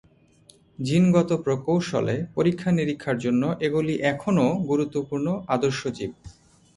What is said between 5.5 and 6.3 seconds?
আদর্শ জীব।